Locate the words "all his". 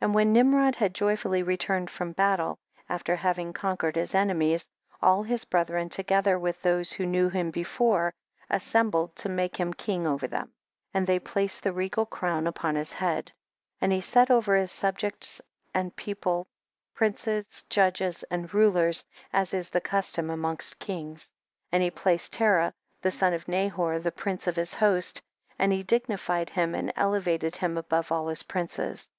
5.02-5.44, 28.10-28.42